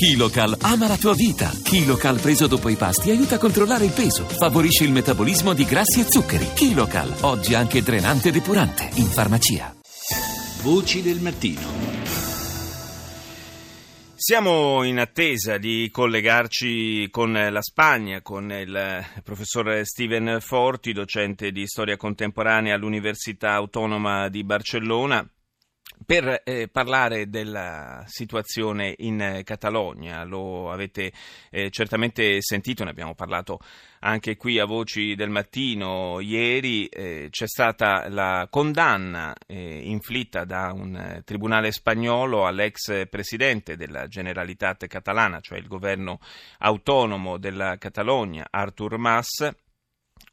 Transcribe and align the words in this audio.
KiloCal 0.00 0.56
ama 0.62 0.88
la 0.88 0.96
tua 0.96 1.12
vita. 1.12 1.50
KiloCal 1.62 2.20
preso 2.20 2.46
dopo 2.46 2.70
i 2.70 2.76
pasti 2.76 3.10
aiuta 3.10 3.34
a 3.34 3.38
controllare 3.38 3.84
il 3.84 3.92
peso, 3.92 4.24
favorisce 4.24 4.84
il 4.84 4.92
metabolismo 4.92 5.52
di 5.52 5.66
grassi 5.66 6.00
e 6.00 6.04
zuccheri. 6.04 6.54
KiloCal, 6.54 7.16
oggi 7.20 7.52
anche 7.52 7.82
drenante 7.82 8.30
e 8.30 8.32
depurante, 8.32 8.88
in 8.94 9.04
farmacia. 9.04 9.76
Voci 10.62 11.02
del 11.02 11.20
mattino. 11.20 11.60
Siamo 14.14 14.84
in 14.84 14.98
attesa 14.98 15.58
di 15.58 15.90
collegarci 15.92 17.08
con 17.10 17.32
la 17.32 17.60
Spagna, 17.60 18.22
con 18.22 18.50
il 18.50 19.04
professor 19.22 19.82
Steven 19.84 20.38
Forti, 20.40 20.94
docente 20.94 21.52
di 21.52 21.66
storia 21.66 21.98
contemporanea 21.98 22.74
all'Università 22.74 23.52
Autonoma 23.52 24.30
di 24.30 24.44
Barcellona 24.44 25.30
per 26.04 26.42
eh, 26.44 26.68
parlare 26.68 27.28
della 27.28 28.02
situazione 28.06 28.94
in 28.98 29.20
eh, 29.20 29.42
Catalogna. 29.42 30.24
Lo 30.24 30.70
avete 30.70 31.12
eh, 31.50 31.70
certamente 31.70 32.40
sentito, 32.40 32.84
ne 32.84 32.90
abbiamo 32.90 33.14
parlato 33.14 33.60
anche 34.00 34.36
qui 34.36 34.58
a 34.58 34.64
Voci 34.64 35.14
del 35.14 35.30
Mattino 35.30 36.20
ieri. 36.20 36.86
Eh, 36.86 37.28
c'è 37.30 37.46
stata 37.46 38.08
la 38.08 38.46
condanna 38.50 39.34
eh, 39.46 39.80
inflitta 39.84 40.44
da 40.44 40.72
un 40.72 41.22
tribunale 41.24 41.72
spagnolo 41.72 42.46
all'ex 42.46 43.08
presidente 43.08 43.76
della 43.76 44.06
Generalitat 44.06 44.86
catalana, 44.86 45.40
cioè 45.40 45.58
il 45.58 45.66
governo 45.66 46.18
autonomo 46.58 47.38
della 47.38 47.76
Catalogna, 47.78 48.46
Artur 48.50 48.96
Mas 48.96 49.48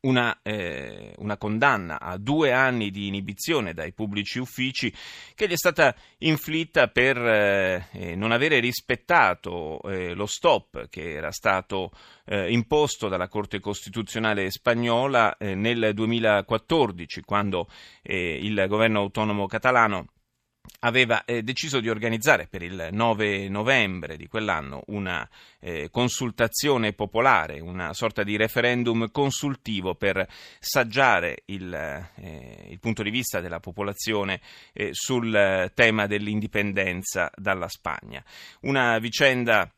una, 0.02 0.40
eh, 0.44 1.14
una, 1.18 1.38
condanna 1.38 2.00
a 2.00 2.18
due 2.18 2.52
anni 2.52 2.92
di 2.92 3.08
inibizione 3.08 3.74
dai 3.74 3.94
pubblici 3.94 4.40
uffici 4.40 4.94
che 5.36 5.48
gli 5.48 5.54
è 5.54 5.58
stata 5.58 5.96
inflitta 6.20 6.88
per 6.88 7.18
eh, 7.18 7.88
eh 7.92 8.16
non 8.16 8.32
avere 8.32 8.60
rispettato 8.60 9.82
eh, 9.84 10.14
lo 10.14 10.26
stop 10.26 10.88
che 10.90 11.14
era 11.14 11.32
stato 11.32 11.92
eh, 12.26 12.52
imposto 12.52 13.08
dalla 13.08 13.28
Corte 13.28 13.60
Costituzionale 13.60 14.50
spagnola 14.52 15.38
eh, 15.38 15.56
nel 15.56 15.94
2014 15.94 17.22
quando 17.22 17.68
il 18.04 18.66
governo 18.68 19.00
autonomo 19.00 19.48
catalano 19.48 20.08
aveva 20.80 21.26
eh, 21.26 21.42
deciso 21.42 21.80
di 21.80 21.90
organizzare 21.90 22.48
per 22.48 22.62
il 22.62 22.90
9 22.92 23.50
novembre 23.50 24.18
di 24.18 24.28
quell'anno 24.28 24.84
una 24.88 25.28
eh, 25.60 25.90
consultazione 25.90 26.94
popolare, 26.94 27.60
una 27.60 27.94
sorta 27.94 28.24
di 28.24 28.38
referendum 28.38 29.10
consultivo 29.12 29.96
per 29.96 30.28
saggiare 30.60 31.44
il, 31.46 31.74
eh, 31.74 32.68
il 32.70 32.80
punto 32.80 33.04
di 33.04 33.10
vista 33.10 33.40
della 33.40 33.60
popolazione 33.60 34.42
eh, 34.74 34.90
sul 34.92 35.72
tema 35.74 36.08
dell'indipendenza 36.08 37.32
dalla 37.36 37.68
Spagna. 37.68 38.24
Una 38.62 39.00
vicenda 39.00 39.72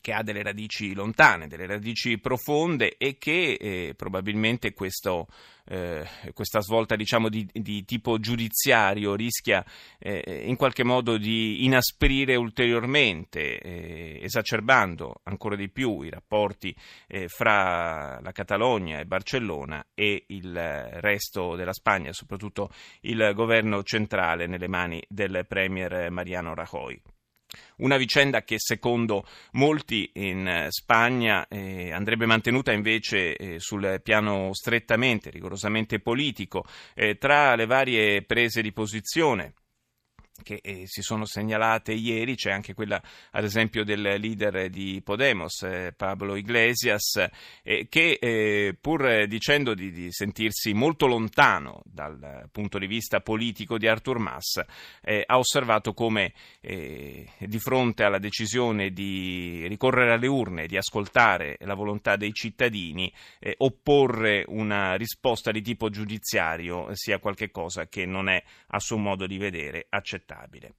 che 0.00 0.12
ha 0.12 0.22
delle 0.22 0.42
radici 0.42 0.94
lontane, 0.94 1.46
delle 1.46 1.66
radici 1.66 2.18
profonde 2.18 2.96
e 2.96 3.18
che 3.18 3.56
eh, 3.60 3.94
probabilmente 3.94 4.72
questo, 4.72 5.26
eh, 5.66 6.06
questa 6.32 6.60
svolta 6.60 6.96
diciamo, 6.96 7.28
di, 7.28 7.46
di, 7.52 7.84
tipo 7.84 8.18
giudiziario 8.18 9.14
rischia 9.14 9.64
eh, 9.98 10.44
in 10.46 10.56
qualche 10.56 10.84
modo 10.84 11.18
di 11.18 11.64
inasprire 11.64 12.34
ulteriormente, 12.36 13.58
eh, 13.60 14.20
esacerbando 14.22 15.20
ancora 15.24 15.54
di 15.54 15.68
più 15.68 16.00
i 16.00 16.08
rapporti 16.08 16.74
eh, 17.06 17.28
fra 17.28 18.18
la 18.20 18.32
Catalogna 18.32 19.00
e 19.00 19.06
Barcellona 19.06 19.84
e 19.94 20.24
il 20.28 20.54
resto 20.54 21.56
della 21.56 21.74
Spagna, 21.74 22.12
soprattutto 22.12 22.70
il 23.02 23.32
governo 23.34 23.82
centrale 23.82 24.46
nelle 24.46 24.68
mani 24.68 25.02
del 25.08 25.44
premier 25.46 26.10
Mariano 26.10 26.54
Rajoy. 26.54 27.13
Una 27.76 27.96
vicenda 27.96 28.42
che 28.42 28.56
secondo 28.58 29.26
molti 29.52 30.10
in 30.14 30.46
eh, 30.46 30.66
Spagna 30.70 31.46
eh, 31.48 31.92
andrebbe 31.92 32.26
mantenuta 32.26 32.72
invece 32.72 33.36
eh, 33.36 33.58
sul 33.58 34.00
piano 34.02 34.52
strettamente, 34.52 35.30
rigorosamente 35.30 36.00
politico, 36.00 36.64
eh, 36.94 37.16
tra 37.16 37.54
le 37.54 37.66
varie 37.66 38.22
prese 38.22 38.62
di 38.62 38.72
posizione 38.72 39.54
che 40.42 40.58
eh, 40.62 40.82
si 40.86 41.00
sono 41.00 41.24
segnalate 41.24 41.92
ieri, 41.92 42.34
c'è 42.34 42.50
anche 42.50 42.74
quella 42.74 43.00
ad 43.30 43.44
esempio 43.44 43.84
del 43.84 44.00
leader 44.00 44.68
di 44.68 45.00
Podemos, 45.04 45.62
eh, 45.62 45.94
Pablo 45.96 46.34
Iglesias, 46.34 47.24
eh, 47.62 47.86
che 47.88 48.18
eh, 48.20 48.76
pur 48.80 49.26
dicendo 49.26 49.74
di, 49.74 49.92
di, 49.92 50.10
sentirsi 50.10 50.72
molto 50.72 51.06
lontano 51.06 51.82
dal 51.84 52.48
punto 52.50 52.78
di 52.78 52.86
vista 52.86 53.20
politico 53.20 53.78
di 53.78 53.86
Artur 53.86 54.18
Mas, 54.18 54.60
eh, 55.02 55.22
ha 55.24 55.38
osservato 55.38 55.92
come 55.92 56.32
eh, 56.60 57.28
di 57.38 57.58
fronte 57.58 58.02
alla 58.02 58.18
decisione 58.18 58.90
di 58.90 59.66
ricorrere 59.68 60.14
alle 60.14 60.26
urne, 60.26 60.66
di 60.66 60.76
ascoltare 60.76 61.56
la 61.60 61.74
volontà 61.74 62.16
dei 62.16 62.32
cittadini, 62.32 63.12
opporre 63.58 64.44
una 64.48 64.94
risposta 64.94 65.50
di 65.50 65.60
tipo 65.62 65.90
giudiziario 65.90 66.88
sia 66.92 67.18
qualcosa 67.18 67.86
che 67.86 68.06
non 68.06 68.28
è 68.28 68.42
a 68.68 68.78
suo 68.80 68.96
modo 68.96 69.26
di 69.26 69.36
vedere 69.38 69.86
accettato 69.88 70.23
accettabile. 70.24 70.74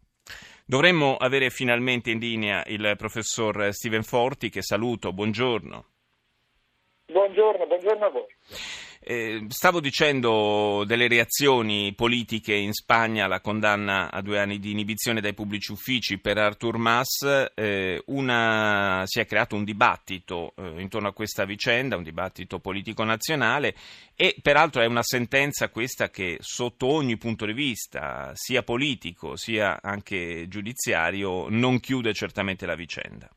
Dovremmo 0.66 1.16
avere 1.16 1.52
finalmente 1.52 2.10
in 2.10 2.20
linea 2.20 2.64
il 2.66 2.96
professor 2.98 3.72
Steven 3.72 4.04
Forti, 4.04 4.50
che 4.50 4.64
saluto. 4.64 5.14
Buongiorno. 5.14 5.86
Buongiorno, 7.06 7.68
buongiorno 7.68 8.06
a 8.06 8.10
voi. 8.10 8.26
Eh, 9.00 9.46
stavo 9.50 9.80
dicendo 9.80 10.84
delle 10.86 11.08
reazioni 11.08 11.94
politiche 11.94 12.54
in 12.54 12.74
Spagna 12.74 13.26
alla 13.26 13.42
condanna 13.42 14.12
a 14.12 14.22
due 14.22 14.40
anni 14.40 14.60
di 14.60 14.72
inibizione 14.72 15.22
dai 15.22 15.34
pubblici 15.34 15.72
uffici 15.72 16.20
per 16.20 16.38
Artur 16.38 16.78
Mas. 16.78 17.52
Eh, 17.54 18.02
una, 18.08 19.04
si 19.06 19.20
è 19.20 19.26
creato 19.26 19.56
un 19.56 19.64
dibattito 19.64 20.54
eh, 20.58 20.82
intorno 20.82 21.08
a 21.08 21.14
questa 21.14 21.46
vicenda, 21.46 21.98
un 21.98 22.04
dibattito 22.04 22.60
politico 22.60 23.04
nazionale 23.04 23.76
e 24.16 24.36
peraltro 24.42 24.82
è 24.82 24.86
una 24.86 25.04
sentenza 25.04 25.70
questa 25.70 26.10
che 26.10 26.38
sotto 26.40 26.88
ogni 26.88 27.18
punto 27.18 27.46
di 27.46 27.54
vista, 27.54 28.32
sia 28.34 28.64
politico 28.64 29.36
sia 29.36 29.80
anche 29.82 30.48
giudiziario, 30.48 31.48
non 31.50 31.80
chiude 31.80 32.14
certamente 32.14 32.66
la 32.66 32.76
vicenda. 32.76 33.30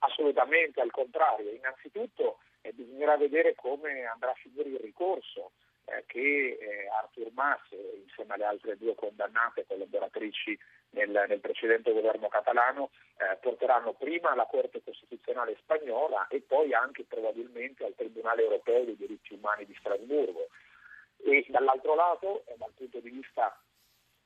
Assolutamente, 0.00 0.80
al 0.80 0.90
contrario. 0.90 1.50
Innanzitutto 1.50 2.38
eh, 2.64 2.72
bisognerà 2.72 3.16
vedere 3.16 3.54
come 3.54 4.04
andrà 4.06 4.30
a 4.30 4.34
finire 4.34 4.70
il 4.70 4.78
ricorso 4.78 5.52
eh, 5.84 6.04
che 6.06 6.56
eh, 6.58 6.88
Artur 6.88 7.30
Mas, 7.34 7.60
insieme 7.70 8.34
alle 8.34 8.44
altre 8.44 8.78
due 8.78 8.94
condannate 8.94 9.66
collaboratrici 9.66 10.58
nel, 10.90 11.10
nel 11.28 11.40
precedente 11.40 11.92
governo 11.92 12.28
catalano, 12.28 12.90
eh, 13.18 13.36
porteranno 13.36 13.92
prima 13.92 14.30
alla 14.30 14.46
Corte 14.46 14.82
Costituzionale 14.82 15.56
spagnola 15.60 16.26
e 16.28 16.40
poi 16.40 16.72
anche 16.72 17.04
probabilmente 17.04 17.84
al 17.84 17.94
Tribunale 17.94 18.42
Europeo 18.42 18.84
dei 18.84 18.96
diritti 18.96 19.34
umani 19.34 19.66
di 19.66 19.76
Strasburgo. 19.78 20.48
E 21.22 21.44
dall'altro 21.48 21.94
lato, 21.94 22.44
eh, 22.46 22.54
dal 22.56 22.72
punto 22.74 22.98
di 23.00 23.10
vista 23.10 23.60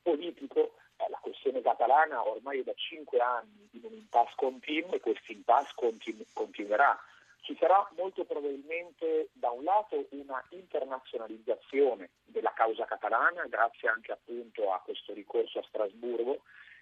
politico, 0.01 0.75
eh, 0.95 1.09
la 1.09 1.19
questione 1.21 1.61
catalana 1.61 2.25
ormai 2.25 2.61
è 2.61 2.63
da 2.63 2.73
cinque 2.75 3.19
anni 3.19 3.67
in 3.73 3.83
un 3.83 3.93
impasse 3.93 4.33
continuo 4.37 4.93
e 4.93 5.01
questo 5.01 5.33
impasse 5.33 5.73
continu- 5.75 6.25
continuerà 6.31 6.97
ci 7.41 7.55
sarà 7.59 7.87
molto 7.95 8.25
probabilmente 8.25 9.29
da 9.33 9.49
un 9.49 9.63
lato 9.63 10.05
una 10.11 10.43
internazionalizzazione 10.49 12.09
della 12.25 12.53
causa 12.53 12.85
catalana 12.85 13.45
grazie 13.47 13.89
anche 13.89 14.11
appunto 14.11 14.71
a 14.71 14.79
questo 14.79 15.13
ricorso 15.13 15.59
a 15.59 15.63
Strasburgo 15.67 16.41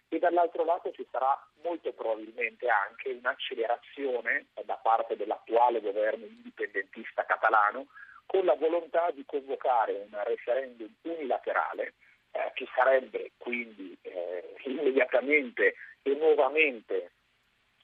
e 0.10 0.20
dall'altro 0.20 0.64
lato 0.64 0.92
ci 0.92 1.06
sarà 1.12 1.38
molto 1.64 1.92
probabilmente 1.94 2.68
anche 2.70 3.12
un'accelerazione 3.12 4.48
da 4.66 4.76
parte 4.76 5.16
dell'attuale 5.16 5.82
governo 5.82 6.26
indipendentista 6.26 7.26
catalano 7.26 7.88
con 8.26 8.46
la 8.46 8.56
volontà 8.56 9.12
di 9.12 9.24
convocare 9.26 10.08
un 10.10 10.22
referendum 10.24 10.94
unilaterale 11.04 11.94
eh, 12.32 12.52
che 12.54 12.68
sarebbe 12.76 13.32
quindi 13.38 13.98
eh, 14.02 14.56
immediatamente 14.66 15.76
e 16.02 16.14
nuovamente 16.16 17.12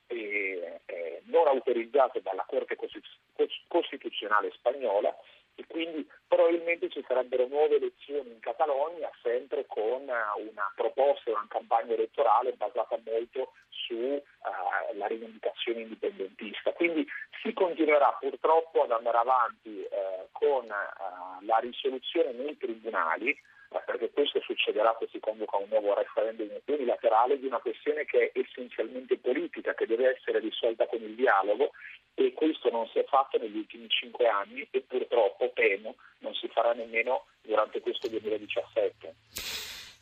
eh, 0.07 0.81
eh, 0.85 1.21
non 1.25 1.47
autorizzato 1.47 2.19
dalla 2.19 2.45
Corte 2.47 2.77
Costituzionale 3.67 4.51
spagnola 4.51 5.15
e 5.55 5.65
quindi 5.67 6.07
probabilmente 6.27 6.89
ci 6.89 7.03
sarebbero 7.07 7.47
nuove 7.47 7.75
elezioni 7.75 8.31
in 8.31 8.39
Catalogna 8.39 9.09
sempre 9.21 9.65
con 9.67 10.01
una 10.01 10.71
proposta 10.75 11.29
una 11.29 11.45
campagna 11.47 11.94
elettorale 11.94 12.53
basata 12.53 13.00
molto 13.05 13.53
sulla 13.69 14.15
uh, 14.17 15.07
rivendicazione 15.07 15.81
indipendentista. 15.81 16.71
Quindi 16.73 17.06
si 17.41 17.53
continuerà 17.53 18.17
purtroppo 18.19 18.83
ad 18.83 18.91
andare 18.91 19.17
avanti 19.17 19.69
uh, 19.69 20.27
con 20.31 20.65
uh, 20.65 21.45
la 21.45 21.57
risoluzione 21.57 22.31
nei 22.31 22.57
tribunali 22.57 23.35
perché 23.79 24.11
questo 24.11 24.39
succederà 24.41 24.95
se 24.99 25.07
si 25.11 25.19
convoca 25.19 25.57
un 25.57 25.67
nuovo 25.69 25.93
referendum 25.93 26.49
unilaterale 26.65 27.39
di 27.39 27.45
una 27.45 27.59
questione 27.59 28.05
che 28.05 28.31
è 28.31 28.39
essenzialmente 28.39 29.17
politica, 29.17 29.73
che 29.73 29.85
deve 29.85 30.15
essere 30.15 30.39
risolta 30.39 30.85
con 30.87 31.01
il 31.01 31.15
dialogo 31.15 31.71
e 32.15 32.33
questo 32.33 32.69
non 32.69 32.87
si 32.87 32.99
è 32.99 33.05
fatto 33.05 33.37
negli 33.37 33.57
ultimi 33.57 33.87
cinque 33.89 34.27
anni 34.27 34.67
e 34.69 34.81
purtroppo 34.81 35.51
temo 35.53 35.95
non 36.19 36.33
si 36.35 36.47
farà 36.47 36.73
nemmeno 36.73 37.25
durante 37.41 37.81
questo 37.81 38.07
2017. 38.07 39.15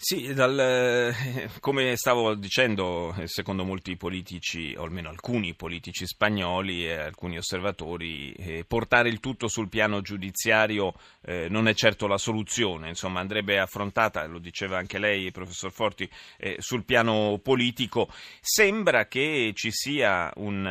Sì, 0.04 0.34
dal, 0.34 0.60
eh, 0.60 1.50
come 1.60 1.96
stavo 1.96 2.34
dicendo, 2.34 3.14
eh, 3.20 3.28
secondo 3.28 3.64
molti 3.64 3.98
politici, 3.98 4.74
o 4.76 4.82
almeno 4.82 5.10
alcuni 5.10 5.54
politici 5.54 6.08
spagnoli 6.08 6.88
e 6.88 6.94
alcuni 6.94 7.38
osservatori, 7.38 8.32
eh, 8.34 8.66
portare 8.68 9.10
il 9.10 9.20
tutto 9.20 9.48
sul 9.48 9.70
piano 9.70 10.02
giudiziario 10.02 10.96
non 11.24 11.68
è 11.68 11.76
certo 11.76 12.08
la 12.08 12.18
soluzione, 12.18 12.88
insomma 12.90 13.20
andrebbe 13.20 13.60
affrontata, 13.60 14.26
lo 14.26 14.40
diceva 14.40 14.80
anche 14.80 14.98
lei, 14.98 15.30
professor 15.30 15.72
Forti, 15.72 16.10
sul 16.58 16.84
piano 16.84 17.40
politico. 17.44 18.10
Sembra 18.40 19.06
che 19.06 19.52
ci 19.54 19.70
sia 19.72 20.32
un, 20.38 20.64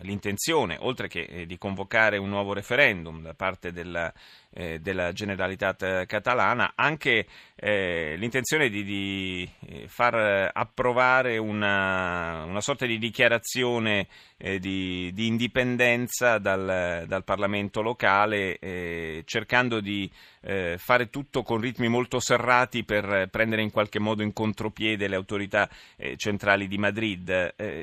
l'intenzione, 0.00 0.78
oltre 0.80 1.08
che 1.08 1.44
di 1.46 1.58
convocare 1.58 2.16
un 2.16 2.30
nuovo 2.30 2.54
referendum 2.54 3.20
da 3.20 3.34
parte 3.34 3.70
della 3.70 4.10
eh, 4.50 4.78
della 4.80 5.12
Generalitat 5.12 6.06
catalana, 6.06 6.72
anche 6.74 7.26
eh, 7.54 8.14
l'intenzione 8.16 8.68
di, 8.68 8.82
di, 8.82 9.50
eh, 9.66 9.88
far 9.88 10.50
approvare 10.52 11.38
una, 11.38 12.44
una, 12.44 12.60
sorta 12.60 12.86
di 12.86 12.98
dichiarazione 12.98 14.08
eh, 14.36 14.58
di, 14.58 15.12
di, 15.12 15.26
indipendenza 15.26 16.38
dal, 16.38 17.04
dal 17.06 17.24
Parlamento 17.24 17.82
locale, 17.82 18.58
eh, 18.58 19.22
cercando 19.26 19.80
di 19.80 20.10
eh, 20.42 20.76
fare 20.78 21.10
tutto 21.10 21.42
con 21.42 21.60
ritmi 21.60 21.88
molto 21.88 22.20
serrati 22.20 22.84
per 22.84 23.28
prendere 23.30 23.62
in 23.62 23.70
qualche 23.70 23.98
modo 23.98 24.22
in 24.22 24.32
contropiede 24.32 25.08
le 25.08 25.16
autorità 25.16 25.68
centrali 26.16 26.68
di 26.68 26.78
Madrid. 26.78 27.30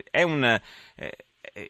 è 0.10 0.24
un 0.24 0.44
eh, 0.96 1.12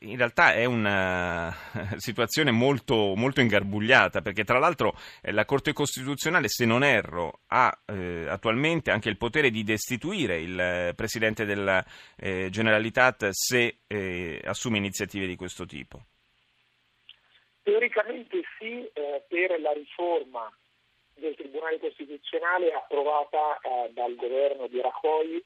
in 0.01 0.17
realtà 0.17 0.53
è 0.53 0.65
una 0.65 1.53
situazione 1.97 2.51
molto, 2.51 3.13
molto 3.15 3.41
ingarbugliata, 3.41 4.21
perché 4.21 4.43
tra 4.43 4.59
l'altro 4.59 4.93
eh, 5.21 5.31
la 5.31 5.45
Corte 5.45 5.73
Costituzionale, 5.73 6.47
se 6.47 6.65
non 6.65 6.83
erro, 6.83 7.41
ha 7.47 7.77
eh, 7.85 8.27
attualmente 8.27 8.91
anche 8.91 9.09
il 9.09 9.17
potere 9.17 9.49
di 9.49 9.63
destituire 9.63 10.39
il 10.39 10.59
eh, 10.59 10.93
Presidente 10.95 11.45
della 11.45 11.83
eh, 12.17 12.49
Generalitat 12.49 13.29
se 13.29 13.79
eh, 13.87 14.41
assume 14.43 14.77
iniziative 14.77 15.27
di 15.27 15.35
questo 15.35 15.65
tipo. 15.65 16.03
Teoricamente 17.63 18.41
sì, 18.59 18.87
per 19.27 19.59
la 19.59 19.71
riforma 19.73 20.51
del 21.15 21.35
Tribunale 21.35 21.79
Costituzionale 21.79 22.73
approvata 22.73 23.59
eh, 23.61 23.91
dal 23.93 24.15
governo 24.15 24.67
di 24.67 24.81
Rajoy 24.81 25.43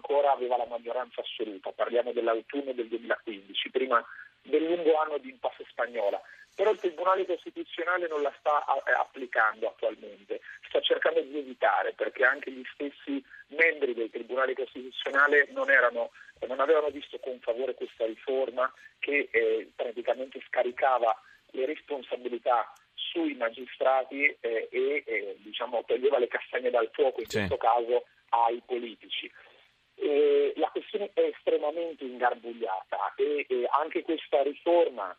ancora 0.00 0.32
aveva 0.32 0.56
la 0.56 0.66
maggioranza 0.66 1.20
assoluta, 1.20 1.70
parliamo 1.72 2.12
dell'autunno 2.12 2.72
del 2.72 2.88
2015, 2.88 3.70
prima 3.70 4.04
del 4.42 4.64
lungo 4.64 4.98
anno 4.98 5.18
di 5.18 5.28
impasse 5.28 5.64
spagnola. 5.68 6.20
Però 6.54 6.70
il 6.72 6.78
Tribunale 6.78 7.26
Costituzionale 7.26 8.08
non 8.08 8.22
la 8.22 8.32
sta 8.38 8.64
eh, 8.84 8.92
applicando 8.92 9.68
attualmente, 9.68 10.40
sta 10.68 10.80
cercando 10.80 11.20
di 11.20 11.38
evitare 11.38 11.92
perché 11.92 12.24
anche 12.24 12.50
gli 12.50 12.64
stessi 12.72 13.22
membri 13.48 13.94
del 13.94 14.10
Tribunale 14.10 14.54
Costituzionale 14.54 15.48
non, 15.52 15.70
erano, 15.70 16.10
non 16.46 16.60
avevano 16.60 16.88
visto 16.88 17.18
con 17.18 17.38
favore 17.40 17.74
questa 17.74 18.04
riforma 18.04 18.70
che 18.98 19.28
eh, 19.30 19.70
praticamente 19.74 20.42
scaricava 20.48 21.14
le 21.52 21.66
responsabilità 21.66 22.72
sui 22.94 23.34
magistrati 23.34 24.24
eh, 24.24 24.68
e 24.70 25.02
eh, 25.06 25.36
diciamo, 25.38 25.82
toglieva 25.86 26.18
le 26.18 26.28
castagne 26.28 26.70
dal 26.70 26.90
fuoco, 26.92 27.20
in 27.20 27.28
sì. 27.28 27.38
questo 27.38 27.56
caso 27.56 28.04
ai 28.30 28.60
politici. 28.64 29.30
E 30.00 30.54
la 30.56 30.68
questione 30.68 31.10
è 31.12 31.20
estremamente 31.20 32.04
ingarbugliata 32.04 33.14
e, 33.16 33.44
e 33.48 33.68
anche 33.70 34.02
questa 34.02 34.42
riforma 34.42 35.14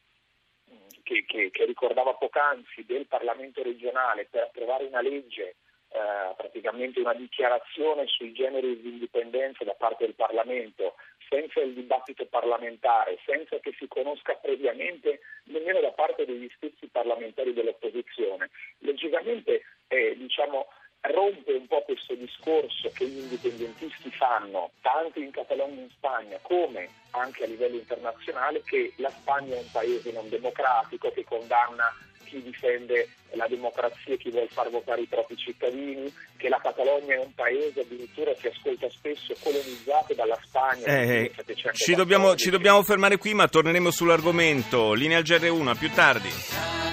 che, 1.04 1.26
che, 1.26 1.52
che, 1.52 1.66
ricordava 1.66 2.14
poc'anzi 2.14 2.86
del 2.86 3.06
Parlamento 3.06 3.62
regionale 3.62 4.26
per 4.26 4.44
approvare 4.44 4.86
una 4.86 5.02
legge 5.02 5.56
eh, 5.94 6.34
praticamente 6.38 7.02
una 7.02 7.14
dichiarazione 7.14 8.08
sui 8.08 8.32
generi 8.32 8.80
di 8.80 8.90
indipendenza 8.90 9.66
da 9.66 9.74
parte 9.74 10.06
del 10.06 10.16
Parlamento, 10.16 10.96
senza 11.28 11.60
il 11.60 11.74
dibattito 11.74 12.26
parlamentare, 12.28 13.20
senza 13.26 13.60
che 13.60 13.74
si 13.78 13.88
conosca 13.90 14.36
previamente 14.36 15.20
nemmeno 15.46 15.82
da 15.82 15.92
parte 15.92 16.26
degli 16.26 16.50
stessi 16.56 16.88
parlamentari 16.88 17.54
dell'opposizione. 17.54 18.50
Logicamente 18.80 19.64
eh, 19.90 20.16
diciamo, 20.16 20.68
rompe 21.02 21.54
un 21.54 21.68
po' 21.68 21.82
questo 21.82 22.14
discorso 22.14 22.92
che 22.94 23.08
gli 23.08 23.18
indipendentisti 23.18 24.12
fanno, 24.12 24.72
tanto 24.82 25.20
in 25.20 25.32
Catalogna 25.32 25.80
e 25.80 25.84
in 25.84 25.90
Spagna 25.90 26.38
come 26.42 26.90
anche 27.12 27.44
a 27.44 27.48
livello 27.48 27.78
internazionale, 27.78 28.62
che 28.64 28.94
la 28.98 29.10
Spagna 29.10 29.56
è 29.56 29.60
un 29.60 29.72
paese 29.72 30.12
non 30.12 30.30
democratico 30.30 31.12
che 31.12 31.24
condanna 31.24 31.92
chi 32.32 32.42
difende 32.42 33.10
la 33.32 33.46
democrazia 33.48 34.14
e 34.14 34.18
chi 34.18 34.30
vuole 34.30 34.48
far 34.48 34.70
votare 34.70 35.02
i 35.02 35.08
propri 35.08 35.36
cittadini, 35.36 36.14
che 36.38 36.48
la 36.48 36.60
Catalogna 36.62 37.16
è 37.16 37.18
un 37.18 37.34
paese 37.34 37.82
addirittura 37.82 38.34
si 38.36 38.48
ascolta 38.48 38.90
spesso 38.90 39.36
colonizzato 39.42 40.14
dalla 40.14 40.40
Spagna. 40.42 40.86
Eh, 40.86 41.32
ci, 41.74 41.94
dobbiamo, 41.94 42.36
ci 42.36 42.50
dobbiamo 42.50 42.82
fermare 42.84 43.18
qui, 43.18 43.34
ma 43.34 43.48
torneremo 43.48 43.92
sull'argomento. 43.92 44.94
Linea 44.94 45.18
al 45.18 45.24
GR1, 45.24 45.68
a 45.68 45.76
più 45.76 45.92
tardi. 45.92 46.91